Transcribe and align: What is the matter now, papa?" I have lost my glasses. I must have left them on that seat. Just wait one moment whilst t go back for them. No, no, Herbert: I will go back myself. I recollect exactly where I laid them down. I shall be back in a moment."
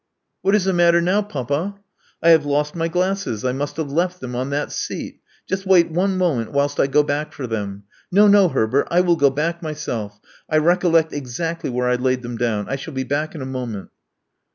What 0.41 0.55
is 0.55 0.63
the 0.65 0.73
matter 0.73 0.99
now, 0.99 1.21
papa?" 1.21 1.75
I 2.23 2.29
have 2.31 2.43
lost 2.43 2.75
my 2.75 2.87
glasses. 2.87 3.45
I 3.45 3.51
must 3.51 3.77
have 3.77 3.91
left 3.91 4.19
them 4.19 4.35
on 4.35 4.49
that 4.49 4.71
seat. 4.71 5.19
Just 5.47 5.67
wait 5.67 5.91
one 5.91 6.17
moment 6.17 6.51
whilst 6.51 6.77
t 6.77 6.87
go 6.87 7.03
back 7.03 7.33
for 7.33 7.45
them. 7.45 7.83
No, 8.11 8.25
no, 8.27 8.49
Herbert: 8.49 8.87
I 8.89 9.01
will 9.01 9.15
go 9.15 9.29
back 9.29 9.61
myself. 9.61 10.19
I 10.49 10.57
recollect 10.57 11.13
exactly 11.13 11.69
where 11.69 11.87
I 11.87 11.97
laid 11.97 12.23
them 12.23 12.35
down. 12.35 12.67
I 12.67 12.77
shall 12.77 12.95
be 12.95 13.03
back 13.03 13.35
in 13.35 13.43
a 13.43 13.45
moment." 13.45 13.91